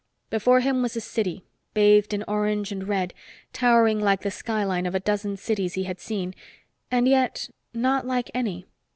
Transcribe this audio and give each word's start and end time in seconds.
Before 0.31 0.61
him 0.61 0.81
was 0.81 0.95
a 0.95 0.99
city, 0.99 1.45
bathed 1.75 2.11
in 2.11 2.23
orange 2.27 2.71
and 2.71 2.87
red, 2.87 3.13
towering 3.53 3.99
like 3.99 4.21
the 4.21 4.31
skyline 4.31 4.87
of 4.87 4.95
a 4.95 4.99
dozen 4.99 5.37
cities 5.37 5.75
he 5.75 5.83
had 5.83 5.99
seen 5.99 6.33
and 6.89 7.07
yet; 7.07 7.49
not 7.75 8.07
like 8.07 8.31
any. 8.33 8.65